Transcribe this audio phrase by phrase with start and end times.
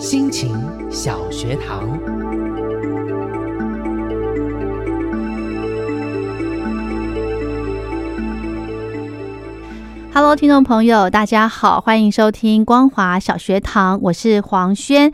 [0.00, 0.50] 心情
[0.90, 1.86] 小学堂。
[10.14, 15.12] Hello，听众朋友，大家好，欢迎收听光华小学堂，我是黄轩。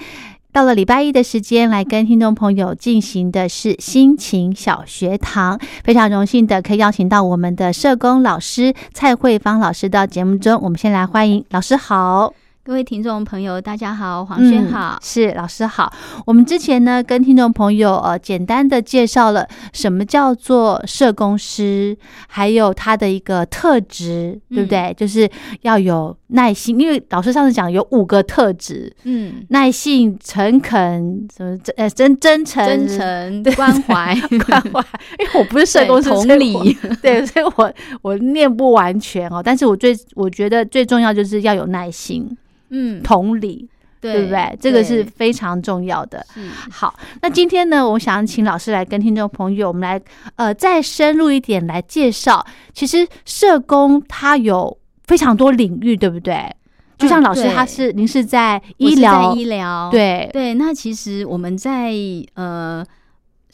[0.52, 10.60] 到了礼拜一的时间，来跟听众朋友进行的是心情小学堂，非常荣幸的可以邀请到我们的社工老师蔡慧芳老师到节目中。
[10.62, 12.32] 我们先来欢迎老师好。
[12.66, 15.92] 各位听众朋友，大家好，黄轩好，嗯，是老师好。
[16.26, 24.92] 我们之前呢，跟听众朋友呃简单的介绍了什么叫做社工师，还有他的一个特质，对不对？
[24.96, 32.88] 就是要有耐心，因为老师上次讲有五个特质，嗯，耐性、诚恳、什么真呃真真诚、真
[33.44, 34.12] 诚、关怀、
[34.44, 34.84] 关怀。
[35.20, 39.40] 因为我不是社工同理， 对，所以我我念不完全哦。
[39.40, 42.36] 但是我最我觉得最重要就是要有耐心。
[42.70, 43.68] 嗯，同理，
[44.00, 44.58] 对对不对？
[44.60, 46.24] 这个是非常重要的。
[46.34, 50.00] 是好，那今天呢，我想请老师来跟听众朋友，我们来
[50.36, 52.44] 呃再深入一点来介绍。
[52.72, 56.50] 其实社工它有非常多领域，对不对？
[56.98, 60.54] 就像老师他是您是在医疗在医疗，对对。
[60.54, 61.92] 那其实我们在
[62.32, 62.82] 呃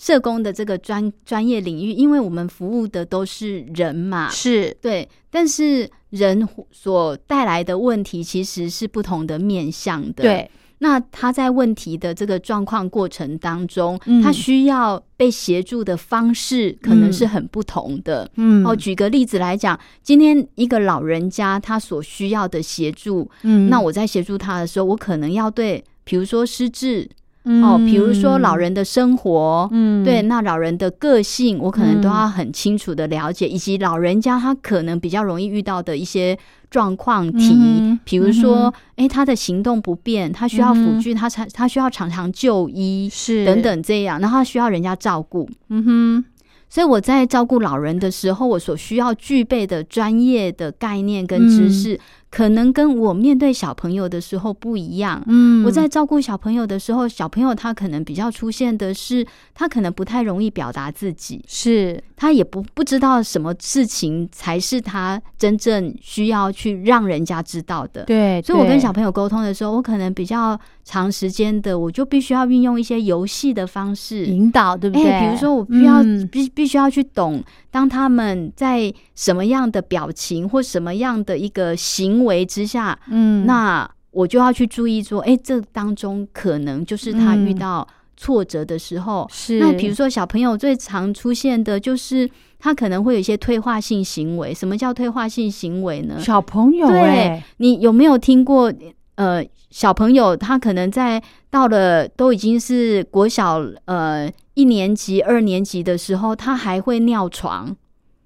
[0.02, 4.76] 社工的这个专专业领域，因为我们服务的都是人嘛，是。
[4.82, 10.24] 对，但是人所带来的问题其实是不同的面向的，。
[10.24, 10.50] 对。
[10.78, 14.20] 那他在问题的这个状况过程当中，嗯。
[14.20, 18.28] 他需要被协助的方式可能是很不同的。
[18.34, 18.66] 嗯。
[18.66, 23.70] 哦，举个例子来讲，今天一个老人家他所需要的协助，嗯。
[23.70, 27.08] 那我在协助他的时候，我可能要对，比如说失智
[27.44, 27.62] 嗯。
[27.62, 30.04] 哦，比如说老人的生活，嗯。
[30.04, 32.10] 对，那老人的个性，我可能都嗯。
[32.10, 36.38] 要很清楚的了解，以及老人家他可能比较容易遇到的一些
[36.70, 43.44] 状况题，嗯比如说，哎、他的行动不便，他需要辅具，他常他需要常常就医，是。
[43.44, 45.48] 等，等这样，然后他需要人家照顾。
[45.68, 46.24] 嗯哼，
[46.68, 51.70] 所以我在照顾老人的时候，我所需要具备的专业的概念跟知嗯。
[51.70, 52.00] 识，
[52.32, 55.22] 可能跟我面对小朋友的时候不一样。
[55.26, 68.04] 嗯我在照顾小朋友的时候，小朋友他可能比较出现的是，他可能不太容易表达自己，是他也不不知道什么事情才是他真正需要去让人家知道的。
[68.04, 75.10] 对，所以我跟小朋友沟通的时候，我可能比较长时间的，我就必须要运用一些游戏的方式引导，对不对？
[75.10, 89.26] 哎，比如说我必要、嗯必必须要去懂，当他们在什么样的表情或什么样的一个行为之下，嗯那我就要去注意说，哎，这当中可能就是他遇嗯到挫折的时候。
[89.32, 92.28] 是那比如说小朋友最常出现的就是
[92.58, 94.52] 他可能会有一些退化性行为。
[94.52, 96.20] 什么叫退化性行为呢？
[96.20, 98.72] 小朋友对哎，你有没有听过？
[99.14, 107.76] 呃，小朋友他可能在到了都已经是国小呃一年级、二年级的时候，他还会尿床。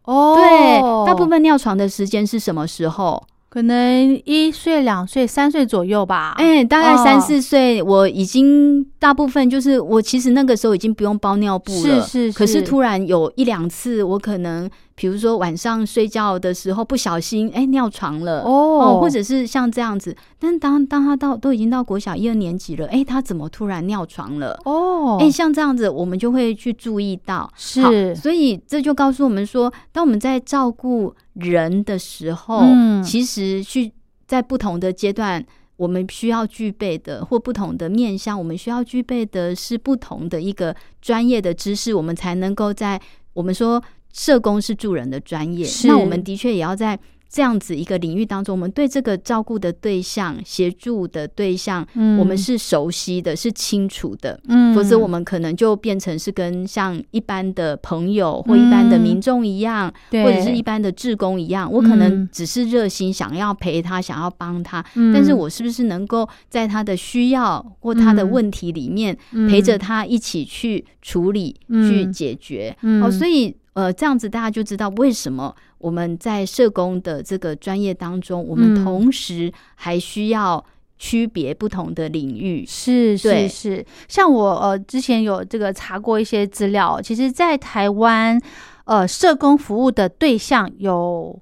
[0.05, 3.21] 哦，对，大部分尿床的时间是什么时候？
[3.57, 6.35] 可能一岁、两岁、三岁左右吧。
[6.37, 18.99] 哎、大概哦三四岁，我已经大部分就是我其实那个时候已经不用包尿布了，是是可是是突然有一两次，我可能比如说晚上睡觉的时候不小心哎、尿床了哦。
[19.01, 24.59] 或者是像这样子，但是当当他到都已经到国小一二年级了，哎、他怎么突然尿床了？
[24.65, 28.15] 哦，哎、像这样子，我们就会去注意到，是。
[28.17, 33.03] 所以这就告诉我们说，当我们在照顾人的时候，嗯。
[33.03, 33.93] 其实去
[34.27, 35.45] 在不同的阶段，
[35.77, 42.99] 我们需要具备的或不同的面向，我们需要具备的是不同的一个专业的知识，我们才能够在
[43.35, 43.83] 我们说
[44.17, 46.99] 社工是助人的专业，那我们的确也要在
[47.29, 52.17] 这样子一个领域当中，我们对这个照顾的对象、协助的对象，嗯。
[52.19, 54.41] 我们是熟悉的、是清楚的。
[54.49, 54.75] 嗯。
[54.75, 60.25] 否则，我们可能就变成是跟像一般的朋友或一般的民众一样，对。
[60.25, 62.29] 或者是一般的志工一样，我可能嗯。
[62.33, 65.13] 只是热心想要陪他，想要帮他，嗯。
[65.13, 68.31] 但是我是不是能够在他的需要或他的嗯。
[68.31, 69.47] 问题里面，嗯。
[69.47, 71.91] 陪着他一起去处理、嗯。
[71.91, 72.75] 去解决？
[72.83, 73.03] 嗯。
[73.03, 80.65] 哦，所以呃，这样子大家就知道为什么我们在社工的这个专业当中，我们嗯同时还需要
[80.99, 82.65] 区别不同的领域。
[82.67, 88.41] 是是是，像我呃之前有这个查过一些资料，其实，在台湾
[88.87, 91.39] 呃社工服务的对象有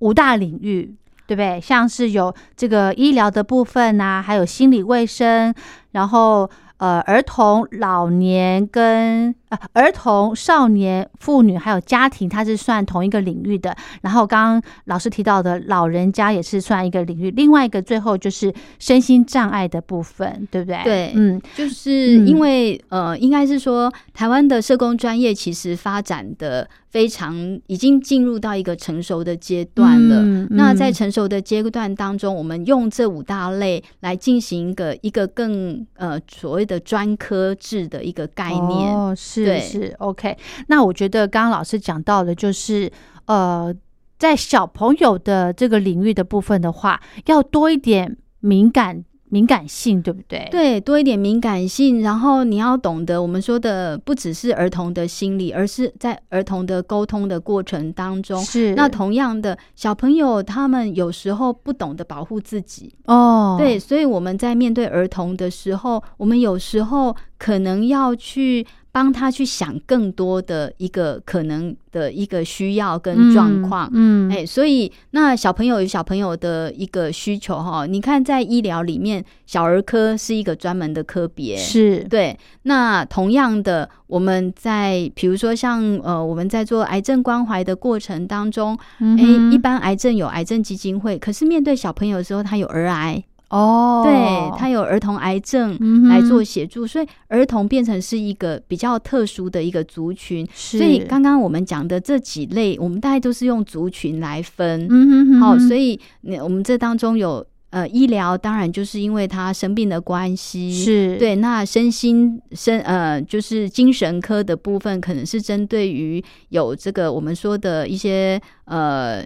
[0.00, 0.92] 五大领域。
[1.28, 1.60] 对不对？
[1.60, 5.52] 像是有这个医疗的部分啊，还有心理卫生，
[5.90, 9.34] 然后呃儿童、老年跟
[9.72, 13.76] 呃儿童、少年、妇女还有家庭，它是算同一个领域的。
[14.02, 20.82] 然后刚刚老师提到的老人家也是算一个领域，另外一个最后就是身心障碍的部分，对不对？
[20.84, 30.22] 对嗯就是嗯因为、呃，应该是说台湾的社工专业其实发展的非常，已经进入到一个成熟的阶段了。
[30.22, 38.94] 嗯那在嗯成熟的阶段当中，我们用这五大类来进行一个一个更呃所谓的专科制的一个概念。
[38.94, 40.36] 哦，是对是 OK。
[40.68, 42.90] 那我觉得刚刚老师讲到的，就是
[43.26, 43.74] 呃，
[44.18, 58.40] 在小朋友的这个领域的部分的话，要多一点敏感敏感性，对不对？，对，多一点敏感性，然后你要懂得我们说的不只是儿童的心理，而是在儿童的沟通的过程当中。
[58.44, 68.64] 是那同样的，小朋友他们有时候不懂得保护自己，哦，对，所以我们在面对儿童的时候，我们有时候可能要去
[68.96, 73.86] 帮他去想更多的一个可能的一个需要跟状况。
[73.92, 82.38] 嗯，嗯哎、所以那小朋友有小朋友的一个需求哈，你看在医疗里面，小儿科是一个专门的科别，是，对。
[82.62, 89.22] 那同样的，我们在比如说像呃，我们在做癌症关怀的过程当中，哎、
[89.52, 95.78] 一般癌症有癌症基金会，可是面对小朋友的时候，他有儿癌，哦，对他有儿童癌症
[96.08, 100.46] 来做协助，所以儿童变成是一个比较特殊的一个族群。
[100.52, 104.86] 所以刚刚我们讲的这几类，我们大概都是用族群来分。
[104.90, 111.36] 嗯哼哼好，所以你我们这当中有呃医疗，当然就是因为他生病的关系，是，对。
[111.36, 119.24] 那身心身呃就是精神科的部分，可能是针对于有这个我们说的一些呃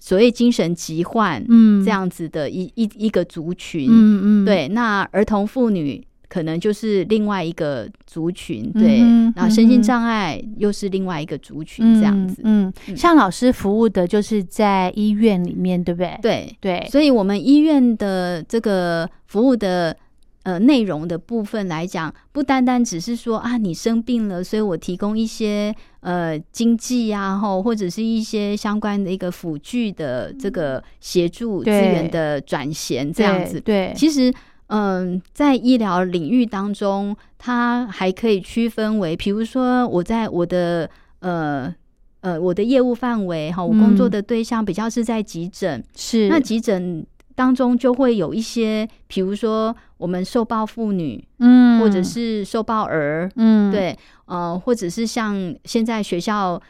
[0.00, 3.86] 所谓精神疾患，嗯，这，样子的一一一个族群。
[3.88, 12.40] 嗯嗯，对，那儿童妇女可能就是另外一个族群，对，嗯然后身心障碍又是另外一个族群，这样子。
[12.44, 16.18] 嗯像老师服务的就是在医院里面，对不对？
[16.22, 19.96] 对，对，所以我们医院的这个服务的。
[20.42, 33.60] 呃，内容的部分来讲，不单单只是说啊，你生病了，所以我提供一些呃经济啊，吼，或者是一些相关的一个辅具的这个协助资源的转衔这样子。
[33.60, 34.32] 对对，其实，
[34.68, 40.88] 嗯，在医疗领域当中，它还可以区分为，比如说我在我的
[41.18, 41.74] 呃
[42.22, 47.04] 呃我的业务范围哈，我工作嗯的对象比较是在急诊，是那急诊
[47.34, 53.96] 当中就会有一些，比如说我们受暴妇女，嗯，或者是受暴儿，嗯，对，
[54.26, 56.60] 呃，或者是像现在学校。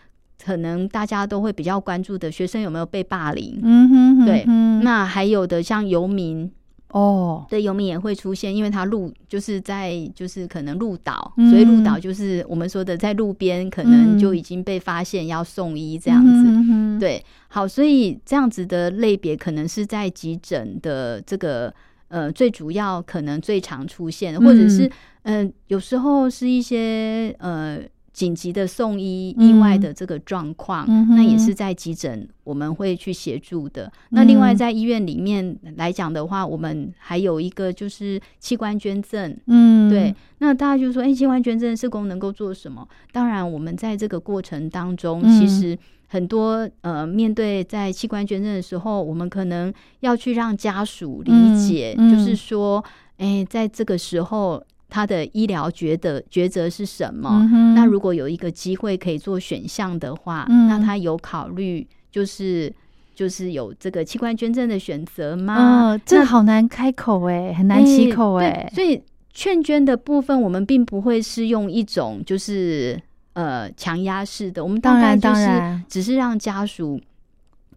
[0.43, 3.61] 可能大家都会比较关注的学生有没有被霸凌？
[3.62, 4.43] 嗯哼哼对
[4.83, 6.50] 那还有的像游民，
[6.93, 16.31] 哦，对，游民也会出现，因为他路就是在就是可能路岛，嗯所以路岛就是我们说的在路边，可能嗯就已经被发现要送医这样子。
[16.33, 21.73] 嗯，对，好，所以这样子的类别可能是在急诊的这个
[22.09, 24.91] 呃最主要可能最常出现，或者是
[25.23, 27.81] 嗯、呃有时候是一些呃。
[28.21, 33.91] 紧急的送医意外的这个状况，嗯那也是在急诊我们会去协助的。
[34.11, 42.87] 那另外嗯在医院里面来讲的话，我们还有一个就是器官捐赠，嗯，对，那大家就说，哎、器官捐赠社工能够做什么？
[43.11, 45.41] 当然，我们在这个过程当中，嗯。
[45.41, 52.11] 其实很多呃，面对在器官捐赠的时候，我们可能要去让家属理解，嗯。
[52.11, 52.11] 嗯。
[52.12, 52.85] 就是说，
[53.17, 57.49] 哎、在这个时候，他的医疗抉择抉择是什么？
[57.53, 62.71] 嗯那如果有一个机会可以做选项的话，嗯那他有考虑就是。
[63.13, 65.93] 就是有这个器官捐赠的选择吗？
[65.93, 68.99] 哦，这那好难开口哎，很难启口对哎，所以
[69.35, 72.99] 劝捐的部分，我们并不会是用一种就是
[73.35, 76.99] 呃强压式的，我们大当然概就然只是让家属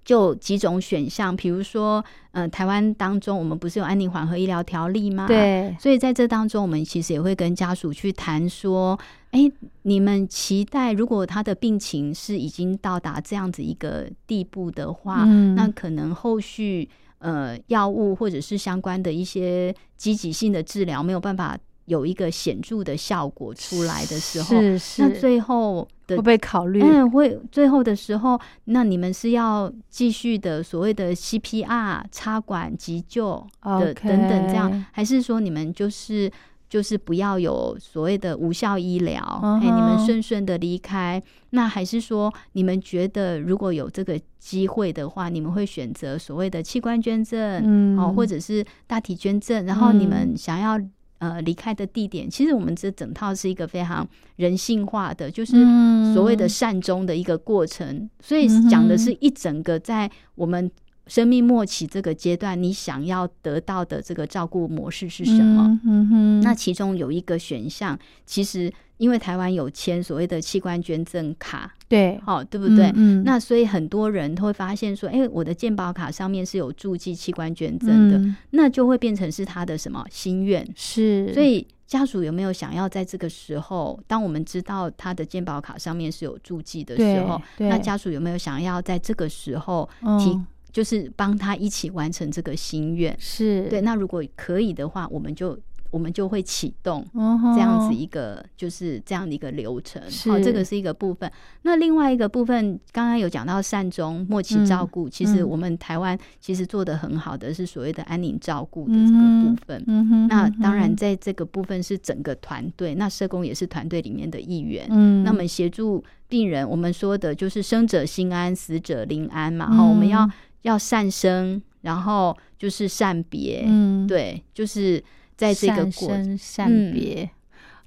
[0.04, 9.00] 就几种选项，比如说，呃，台湾当中我们不是有安宁缓和医疗条例吗？，对，所以在这当中，我们其实也会跟家属去谈说，
[9.32, 9.52] 哎，
[9.84, 26.82] 你们期待如果他的病情是已经到达这样子一个地步的话，嗯那可能后续呃药物或者是相关的一些积极性的治疗没有办法有一个显著的效果出来的时候，是是，那最后的会不会考虑？
[26.82, 36.32] 嗯，会最后的时候，那你们是要继续的所谓的 CPR 插管急救的等等这样，还是说你们就是
[36.70, 41.22] 就是不要有所谓的无效医疗，哎、你们顺顺的离开？
[41.50, 49.66] 那还是说你们觉得如果有这个机会的话，你们会选择所谓的器官捐赠，嗯哦，或者是大体捐赠？
[49.66, 50.80] 然后你嗯们想要。
[51.24, 56.14] 呃，离开的地点，其实我们这整套是一个非常人性化的，就是嗯。
[56.14, 60.70] 所谓的善终的一个过程，所以讲的是一整个在我们
[61.08, 65.68] 生命末期这个阶段，你想要得到的这个照顾模式是什么？
[65.68, 72.86] 嗯嗯哼，那其中有一个选项，其实因为台湾有签所谓的器官捐赠卡，对，好、对不对？
[72.96, 73.24] 嗯，嗯。
[73.26, 78.36] 那所以很多人都会发现说，哎、我的健保卡上面是有注记器官捐赠的，嗯。
[78.52, 80.66] 那就会变成是他的什么心愿。
[80.74, 90.18] 是，所以家属有没有想要在这个时候，当我们知道他的健保卡上面是有注记的时候，那家属有没有想要在这个时候嗯。
[90.18, 90.40] 提，
[90.74, 93.16] 就是帮他一起完成这个心愿？
[93.20, 95.56] 是对，那如果可以的话，我们就
[95.92, 97.06] 我们就会启动。
[97.14, 101.32] 这样子一个就是这样的一个流程，是好，这个是一个部分。
[101.62, 109.84] 那另外一个部分，刚刚有讲到善终、默契照顾，其实嗯我们台湾其实做的很好的是所谓的安宁照顾的这个部分。
[109.86, 114.88] 嗯哼，那嗯当然，在这个部分是整个团队，那社工也是团队里面的一员。
[114.90, 119.70] 嗯，那么协助病人，我们说的就是生者心安，死者灵安嘛。
[119.72, 120.28] 嗯、我们要
[120.64, 125.02] 要善生，然后就是善别，嗯，对，就是
[125.38, 126.94] 在这个善过生善嗯。
[126.94, 127.30] 别，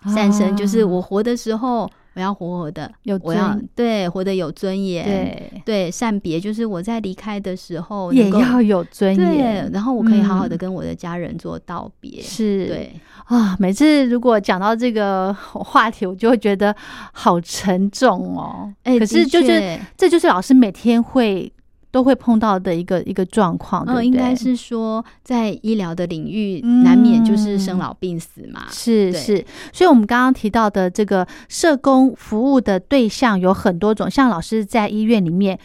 [0.06, 10.58] 善生，就是啊我活的时候，我要活活的，有我要尊对活得有尊严，对，对善别，就是我在离开的时候也要有尊严，，然后我可以好好的嗯。
[10.58, 12.92] 跟我的家人做道别，是，对。
[13.24, 16.74] 啊，每次如果讲到这个话题，我就会觉得
[17.12, 18.72] 好沉重哦。
[18.84, 21.52] 哎，可是就是确这就是老师每天会
[21.90, 28.66] 都会碰到的一个一个状况，对不嗯，对应该是说在医疗的领域，嗯难免就是生老病死嘛。
[28.68, 35.58] 对是是，所以我们刚刚提到的这个社工服务的对象有很多种，像老师在医院里面，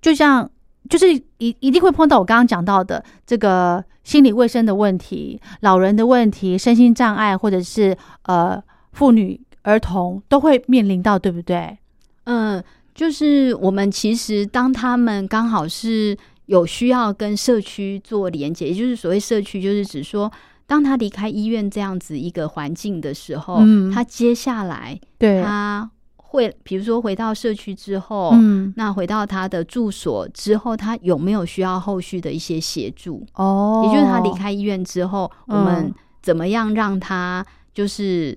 [0.00, 0.48] 就像
[0.88, 8.60] 就是一一定会碰到我刚刚讲到的这个心理卫生的问题、老人的问题、身心障碍，或者是呃
[8.92, 11.76] 妇女、儿童都会面临到，对不对？
[12.24, 12.62] 嗯，
[12.96, 20.32] 就是我们其实当他们刚好是有需要跟社区做连接，也就是所谓社区，就是指说。
[20.68, 33.24] 当他离开医院这样子一个环境的时候，嗯他接下来对，他会，比如说回到社区之后，嗯，那回到他的住所之后，他有没有需要后续的一些协助？
[33.34, 38.36] 哦，也就是他离开医院之后，我们嗯怎么样让他就是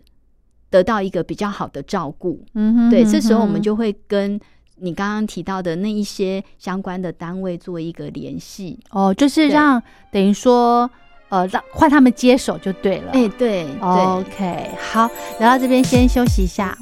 [0.70, 2.44] 得到一个比较好的照顾？
[2.54, 4.40] 嗯哼，对，嗯这时候我们就会跟
[4.76, 8.80] 你刚刚提到的那一些相关的单位做一个联系。
[8.92, 10.90] 哦，就是对让等于说
[11.30, 13.12] 呃让换他们接手就对了。
[13.12, 15.10] 哎、对对，OK，好，
[15.40, 16.78] 聊到这边先休息一下。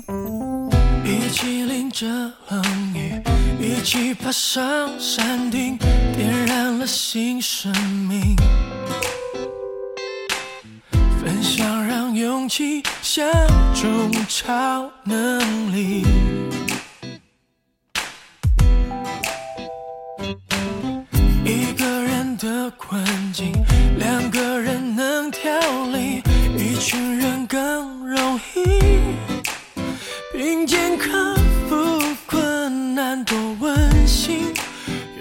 [1.03, 2.63] 一起淋着冷
[2.93, 3.21] 雨，
[3.59, 5.77] 一起爬上山顶，
[6.15, 7.71] 点燃了新生
[8.09, 8.35] 命。
[12.17, 13.29] 勇气像
[13.75, 15.39] 种超能
[15.71, 16.03] 力。
[21.45, 23.53] 一个人的困境，
[23.99, 25.51] 两个人能调
[25.91, 26.23] 理，
[26.57, 28.79] 一群人更容易。
[30.33, 31.35] 并肩克
[31.69, 34.55] 服困难，多温馨，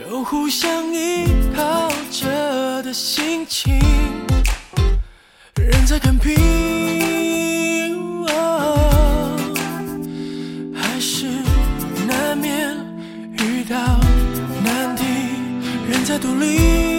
[0.00, 3.78] 有互相依靠着的心情，
[5.86, 6.34] 在看平，
[10.74, 11.28] 还是
[12.08, 12.76] 难免
[13.38, 13.76] 遇到
[14.64, 15.04] 难题，
[15.88, 16.95] 人在独立，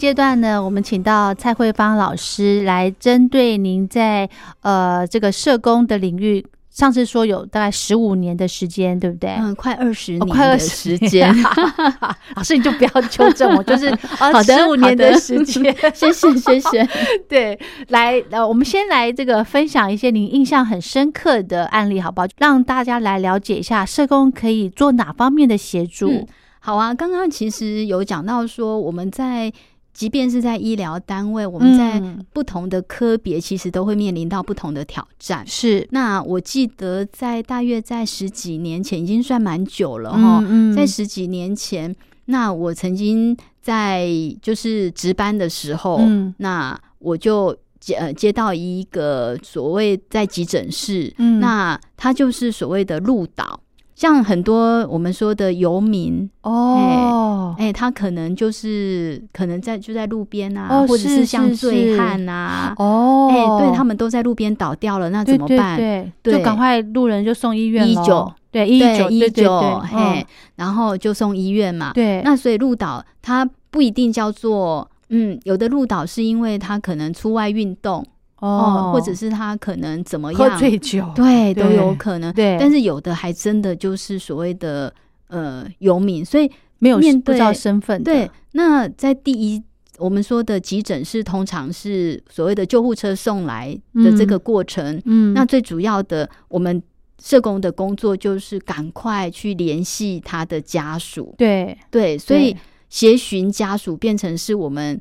[0.00, 4.26] 阶段呢，我们请到蔡慧芳老师来针对您在
[4.62, 9.36] 呃这个社工的领域，上次说有大概十五年的时间，对不对？
[9.38, 11.36] 嗯，快二十哦快年的20时间。
[12.34, 15.76] 老师你就不要纠正我，就是啊好的十五年的时间。
[15.92, 16.88] 谢谢谢谢。
[17.28, 17.58] 对，
[17.88, 22.26] 来呃，我们先来这个分享一些您印象很深刻的案例，好不好？
[22.38, 26.10] 让大家来了解一下社工可以做哪方面的协助。
[26.10, 26.26] 嗯
[26.62, 29.50] 好啊，刚刚其实有讲到说，我们在
[29.92, 32.24] 即便是在医疗单位，我们在嗯。
[32.32, 35.44] 不同的科别，其实都会面临到不同的挑战。
[35.46, 35.86] 是。
[35.90, 40.76] 那我记得在大约在十几年前，已经算蛮久了哈、嗯嗯。
[40.76, 41.94] 在十几年前，
[42.26, 44.08] 那我曾经在
[44.40, 46.34] 就是值班的时候，嗯。
[46.38, 51.40] 那我就接呃接到一个所谓在急诊室，嗯。
[51.40, 53.60] 那他就是所谓的路导，
[54.00, 62.74] 像很多我们说的游民，哦，哎、他可能就是可能在就在路边啊，哦或者是像是醉是汉啊。
[62.78, 65.76] 哦，哎、对他们都在路边倒掉了，那怎么办？
[65.76, 66.42] 对对，就对。
[66.42, 68.02] 赶快路人就送医院咯。
[68.02, 70.24] 119对一九一九，对嘿嗯，
[70.56, 71.92] 然后就送医院嘛。
[71.92, 78.02] 对，那所以路导他不一定叫做，嗯，有的路导是因为他可能出外运动
[78.40, 82.32] 哦，或者是他可能怎么样喝，醉酒，对，都有可能。
[82.34, 84.92] 对但是有的还真的就是所谓的
[85.28, 89.62] 呃游民，所以没有面不知道对身份的，对，那在第一。
[89.98, 96.82] 我们说的急诊室通常是所谓的救护车送来的这个嗯过程，嗯，那最主要的，我们
[97.22, 104.98] 社工的工作就是赶快去联系他的家属，对，对，所以对协寻家属变成是我们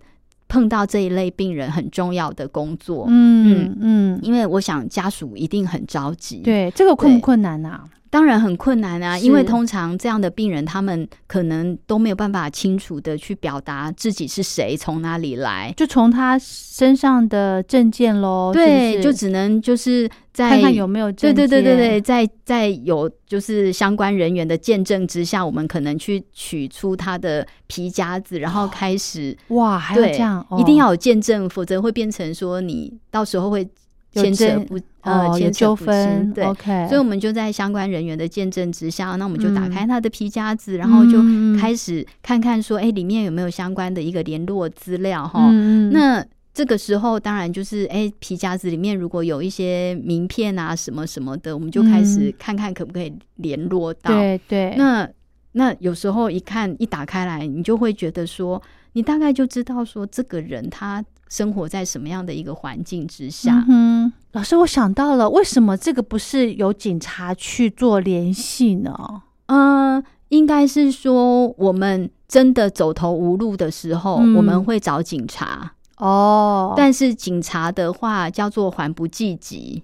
[0.49, 3.05] 碰到这一类病人很重要的工作。
[3.07, 7.85] 嗯嗯，因为我想家属一定很着急，，对，这个困不困难啊？
[8.09, 33.67] 当然很困难啊，因为通常这样的病人，他们可能都没有办法清楚的去表达自己是谁，从哪里来，就从他身上的证件喽，对，就只能就是在看看有没有对证件，对对对对，在在有就是相关人员的见证之下，我们可能去取出他的皮夹子，然后开始哇，还要对这样，一定哦要有见证，否则会变成说你到时候会
[34.13, 36.43] 有牵扯不呃哦有牵扯不纠纷，对。
[36.43, 41.21] ，OK，所以我们就在相关人员的见证之下，那我们就打嗯开他的皮夹子，然后就
[41.59, 45.51] 开始看看说，哎、里面有没有相关的一个联络资料哈。
[45.91, 54.13] 那这个时候当然就是，哎、皮夹子里面如果有一些名片啊什么什么的，我们就开始嗯看看可不可以联络到。
[54.13, 55.07] 对对，那
[55.53, 58.61] 那有时候一看一打开来，你就会觉得说，
[58.93, 63.63] 你大概就知道说这个人他生活在什么样的一个环境之下。
[63.69, 69.21] 嗯，老师，我想到了，为什么这个不是由警察去做联系呢？
[69.45, 75.73] 嗯、应该是说我们真的走投无路的时候，嗯我们会找警察。
[75.97, 79.83] 哦，但是警察的话叫做缓不济急，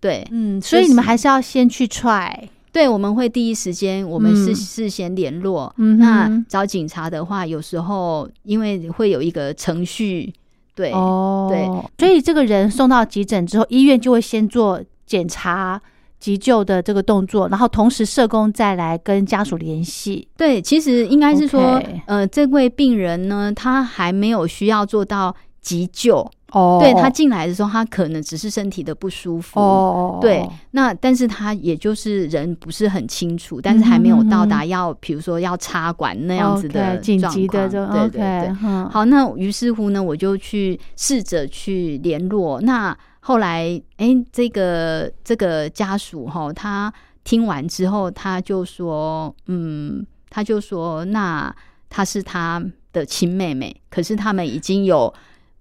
[0.00, 5.74] 对嗯，所以你们还是要先去踹，对，我们会第一时间我们是嗯事先联络。
[5.76, 10.32] 嗯那找警察的话，有时候因为会有一个程序，
[10.80, 11.66] 对，哦，对，
[11.98, 15.80] 所以这个人送到急诊之后，医院就会先做检查。
[16.20, 20.28] 急救的这个动作，然后同时社工再来跟家属联系。
[20.36, 26.18] 对，其实应该是说呃，这位病人呢，他还没有需要做到急救，
[26.52, 26.78] 哦。
[26.80, 38.56] 对他进来的时候，他可能只是身体的不舒服，哦，对，那但是他也就是人不是很清楚，但是还没有到达要，比如说要插管那样子的紧急的对对对。
[38.62, 38.88] 嗯。
[38.90, 42.60] 好，那于是乎呢，我就去试着去联络。
[42.62, 46.92] 那后来，哎、这个这个家属哈，他
[47.22, 51.54] 听完之后，他就说，嗯，他就说，那
[51.90, 55.12] 她是他的亲妹妹，可是他们已经有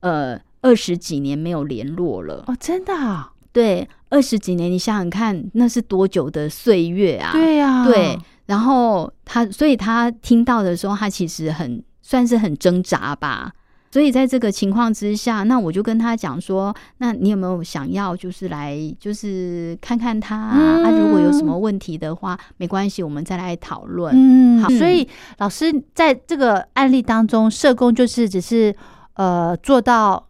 [0.02, 2.44] 呃二十几年没有联络了。
[2.48, 7.32] 哦，真的啊，对，二十几年，你想想看，那是多久的岁月啊？
[7.32, 13.52] 对呀，对，然后他，所以他听到的时候，他其实很算是很挣扎吧。
[13.92, 20.84] 所以在这个情况之下，那我就跟他讲说，那你有没有想要就是来就是看看他啊？
[20.86, 24.14] 啊如果有什么问题的话，没关系，我们再来讨论。
[24.16, 25.08] 嗯，好所以
[25.40, 28.76] 老师在这个案例当中，社工就是只是
[29.20, 30.30] 呃做到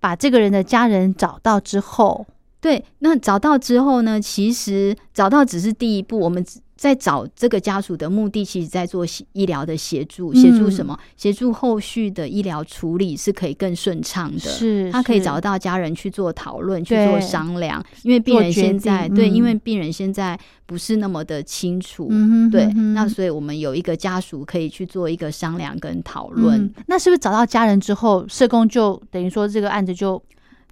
[0.00, 2.26] 把这个人的家人找到之后，
[2.62, 6.42] 对，那找到之后呢，其实找到只是第一步，我们
[6.82, 10.98] 在找这个家属的目的，其实在做协医疗的协助，协助什么？
[11.16, 14.40] 协助后续的医疗处理是可以更顺畅的。
[14.40, 26.60] 是他可以找到家人去做讨论、去做商量，因为病人现在定对，因嗯为病人现在不是那么的清楚，嗯哼对，嗯那所以我们有一个家属可以去做一个商量跟讨论。
[26.62, 30.20] 嗯那是不是找到家人之后，社工就等于说这个案子就就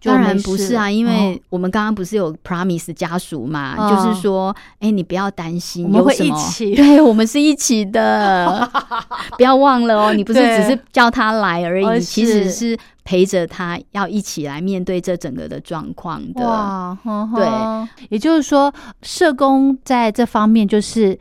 [0.03, 1.11] 当然不是啊，因哦。
[1.11, 6.75] 为我们刚刚不是有 promise 家属嘛，哦就是说，哎、你不要担心，我们会一起。
[6.77, 8.69] 对我们是一起的，
[9.37, 12.51] 不要忘了哦，你不是只是叫他来而哦已，其实是。
[12.71, 16.47] 是陪着他要一起来面对这整个的状况的。
[16.47, 21.19] 哇，哼对，也就是说，社工在这方面就是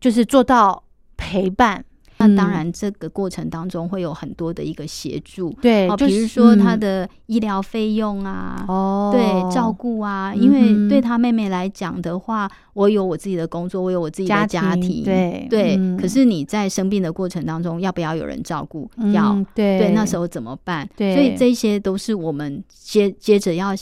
[0.00, 0.80] 就是做到
[1.16, 1.84] 陪伴。
[2.26, 15.76] 那当嗯然，这个过程当中会有很多的一个协助，哦，对就比如说他嗯的医疗费用啊，哦，对照顾啊，嗯因为哼对他妹妹来讲的话，我有我自己的工作，我有我自己的家家庭对对。
[15.76, 18.90] 嗯可是你在生病的过程当中，要不要有人照顾？
[19.12, 20.88] 要对，那时候怎么办？
[20.96, 23.72] 对所以这些都是我们接接着要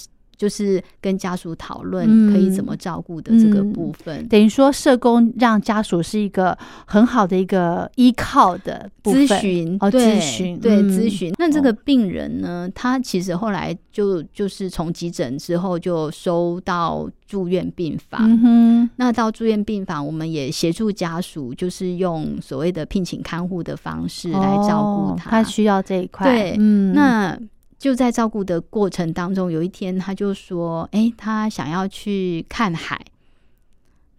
[0.41, 4.27] 就是跟家属讨论嗯可以怎么照顾的这个嗯部分。
[4.27, 11.31] 等于说社工让家属是一个很好的一个依靠的咨询哦，咨询对嗯咨询。
[11.37, 18.23] 那这哦个病人呢，他其实后来就就是从急诊之后就收到住院病房。
[18.23, 25.31] 嗯哼，那到住院病房，我们也协助家属，就是用所谓的聘请看护的方式来照顾哦他。
[25.31, 27.39] 他需要这一块，对嗯，那
[27.81, 33.01] 就在照顾的过程当中，有一天他就说：“哎、他想要去看海。”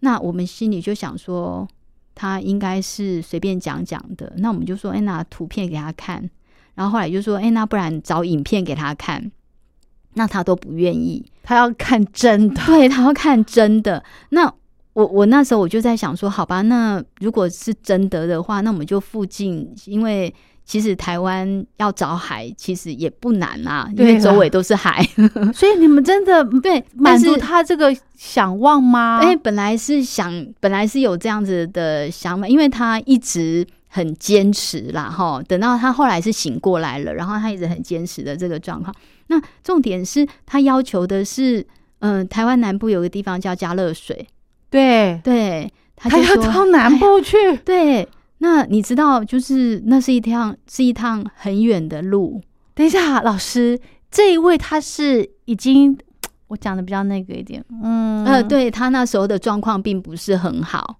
[0.00, 1.66] 那我们心里就想说，
[2.12, 4.32] 他应该是随便讲讲的。
[4.38, 6.28] 那我们就说：“哎、拿图片给他看。”
[6.74, 9.30] 然后后来就说：“哎、那不然找影片给他看。”
[10.14, 14.02] 那他都不愿意，他要看真的，对他要看真的。
[14.30, 14.52] 那
[14.92, 25.06] 我我那时候我就在想说，好吧，那如果是真的的话，那我们就附近，因为其实台湾要找海其实也不难啊，因为周围都是海。
[25.52, 27.36] 所以你们真的对，满足但是。
[27.40, 29.18] 他这个想望吗？
[29.22, 35.42] 哎、本来是想，本来是有这样子的想法，因为他一直很坚持啦，哈。
[35.46, 38.94] 等到他后来是醒过来了，然后他一直很坚持的这个状况。
[39.26, 41.66] 那重点是他要求的是，
[42.00, 44.26] 嗯、台湾南部有个地方叫嘉乐水，
[44.70, 48.06] 对，对，他他要到南哎部去， 对，
[48.42, 52.40] 那你知道，就是那是一趟是一趟很远的路，
[52.74, 53.78] 等一下，老师，
[54.10, 55.96] 这一位他是已经，
[56.48, 60.96] 我讲的比较那个一点，嗯，呃，，对他那时候的状况并不是很好，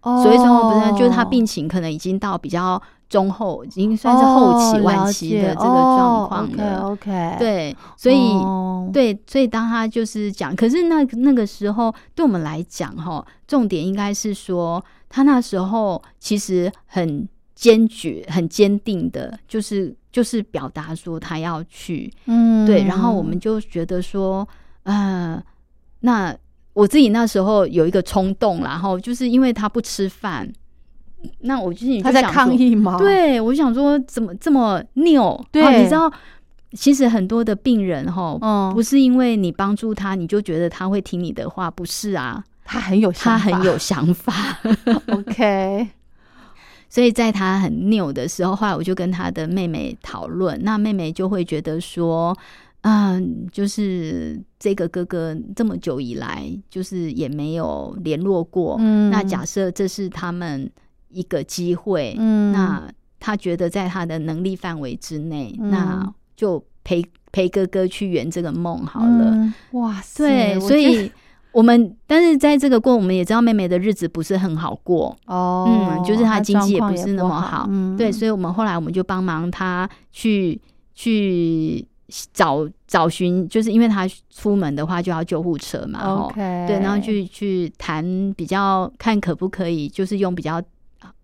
[0.00, 6.88] 哦所以状况不是，就是他病情可能已经到比较中后，已经算是后期、哦晚期的这个状况了。
[6.88, 8.16] OK 对，所以。
[8.16, 8.68] 哦。
[8.92, 22.64] 对，所以当他就是讲，可是那那个时候对我们来讲，哈，重点应该是说，他那时候其实很坚决、很坚定的，就是就是表达说他要去，嗯。
[22.64, 24.48] 对，然后我们就觉得说，
[24.84, 25.42] 呃，
[26.00, 26.34] 那
[26.72, 30.50] 我自己那时候有一个冲动，然后就是因为他不吃饭，
[31.40, 35.44] 那我就是他在抗，议吗？，对我想说怎么这么拗？
[35.50, 36.10] 对哦你知道，
[36.72, 38.72] 其实很多的病人哈，嗯。
[38.72, 44.32] 不是因为你帮助他，你就觉得他会听你的话，不是啊，他很有他想法，很有想法。
[45.12, 45.88] OK，
[46.88, 52.36] 所以在他很拗的时候，后来我就跟他的妹妹讨论，那妹妹就会觉得说，
[52.82, 58.76] 嗯，就是这个哥哥这么久以来，就是也没有联络过。
[58.78, 60.70] 嗯那假设这是他们
[61.08, 69.30] 一个机会，嗯那他觉得在他的能力范围之内，嗯那就陪陪哥哥去圆这个梦好了。
[69.34, 71.10] 嗯哇塞，对，所以
[71.52, 75.16] 我们但是在这个过，我们也知道妹妹的日子不是很好过。
[75.26, 80.60] 哦，嗯，就是她经济也不是那么好，嗯，对，所以我们后来我们就帮忙她去
[80.94, 81.86] 去
[82.32, 86.34] 找找寻，就是因为她出门的话就要救护车嘛，吼 OK，
[86.66, 90.62] 对，然后去去谈比较看可不可以，就是用比较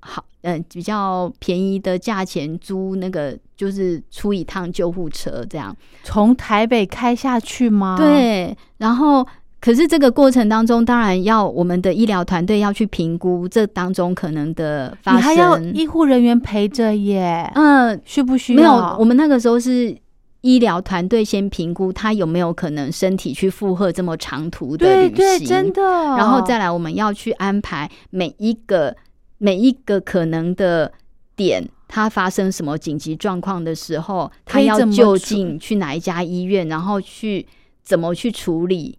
[0.01, 5.77] 好，嗯、比较便宜的价钱租那个，就是出一趟救护车这样。
[6.05, 9.27] 从台北开下去吗？，对，然后
[9.61, 15.75] 可是这个过程当中，当然要我们的医疗团队要去评估这当中可能的发你还要生。
[15.75, 18.57] 医护人员陪着耶，嗯，需不需要？
[18.57, 19.97] 没有，我们那个时候是
[20.43, 25.83] 医疗团队先评估他有没有可能身体去负荷这么长途的旅对对，行，真的。
[25.83, 28.95] 然后再来我们要去安排每一个
[29.39, 30.93] 每一个可能的
[31.35, 31.69] 点。
[31.89, 37.47] 他发生什么紧急状况的时候，他要就近去哪一家医院，然后去
[37.85, 38.99] 怎么去处理？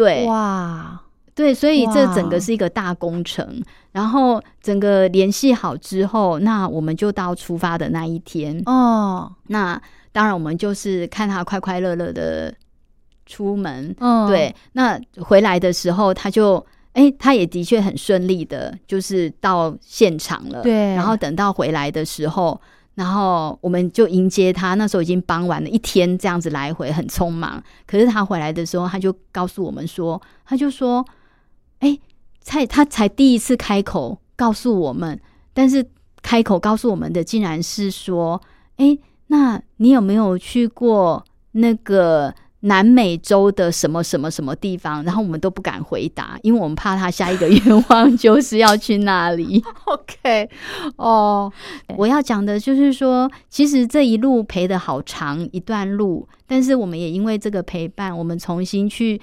[0.00, 0.98] 对，哇，
[1.34, 3.62] 对，所以这整哇个是一个大工程。
[3.92, 8.62] 然后整个联系好之后，那我们就到出发的那一天。
[8.64, 9.78] 哦，那
[10.10, 12.54] 当然，我们就是看他快快乐乐的
[13.26, 13.94] 出门。
[13.98, 20.62] 嗯，对，那回来的时候，他就哎、他也的确很顺利的，就是到现场了。
[20.62, 22.58] 对然后等到回来的时候。
[23.00, 27.62] 然后我们就迎接他，那时候已经傍晚了，一天这样子来回很匆忙。
[27.86, 31.02] 可是他回来的时候，他就告诉我们说，他就说
[31.80, 31.98] ：“哎，
[32.42, 35.18] 才他才第一次开口告诉我们，
[35.54, 35.82] 但是
[36.20, 38.38] 开口告诉我们的竟然是说
[38.76, 49.62] ：‘哎，那你有没有去过那个南美洲的什么什么什么地方？’然后我们都不敢回答，因为我们怕他下一个愿望就是要去那里。
[49.86, 50.48] OK，
[50.96, 51.50] 哦，
[51.96, 59.20] 我要讲的就是说，其实这一路陪的好长一段路，但是我们也因为这个陪伴，我们重新去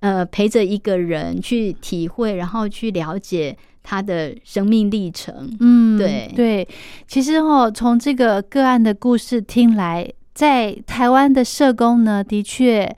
[0.00, 5.50] 呃陪着一个人去体会，然后去了解他的生命历程。
[5.58, 6.68] 嗯，对对，
[7.08, 12.94] 其实哦，从这个个案的故事听来，在台湾的社工呢，的确，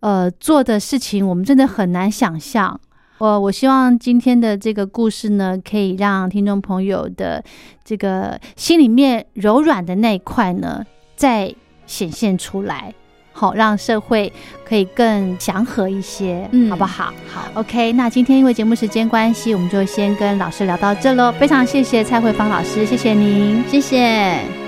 [0.00, 2.80] 呃，做的事情我们真的很难想象。
[3.18, 7.44] 我我希望今天的这个故事呢，可以让听众朋友的
[7.84, 10.82] 这个心里面柔软的那一块呢，
[11.14, 11.54] 再
[11.86, 12.94] 显现出来，
[13.32, 14.32] 好，让社会
[14.64, 17.12] 可以更祥和一些，嗯好不好？
[17.30, 21.30] 好，OK，那今天因为节目时间关系，我们就先跟老师聊到这喽。
[21.32, 23.62] 非常谢谢蔡慧芳老师，谢谢您。
[23.68, 24.67] 谢谢。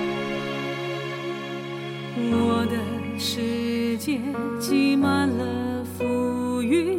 [2.42, 2.76] 我的
[3.18, 4.18] 世界
[4.58, 6.98] 挤满了浮云，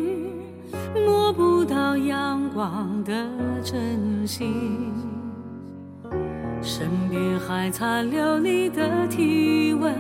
[1.06, 3.28] 摸不到阳光的
[3.64, 4.94] 真心。
[6.62, 9.96] 身边还残留你的体温，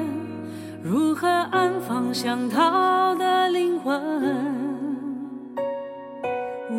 [0.84, 3.99] 如何安放想逃的灵魂？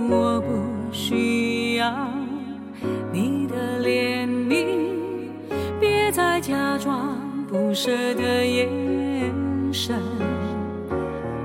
[0.08, 1.92] 我不需要
[7.52, 8.66] 不舍的眼
[9.70, 9.94] 神。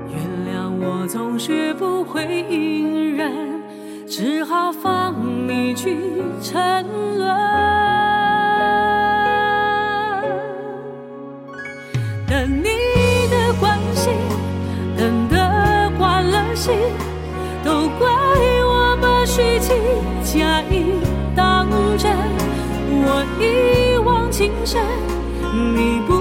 [0.08, 0.16] 原
[0.48, 3.30] 谅我总学不会隐忍，
[4.06, 5.14] 只好放
[5.46, 5.98] 你去
[6.40, 6.82] 沉
[7.18, 7.28] 沦。
[12.26, 14.14] 等你的关心，
[14.96, 16.74] 等得惯了心，
[17.62, 18.08] 都怪
[18.64, 19.76] 我把虚情
[20.24, 21.02] 假意
[21.36, 21.68] 当
[21.98, 22.10] 真。
[22.90, 24.82] 我一往情深，
[25.52, 26.17] 你不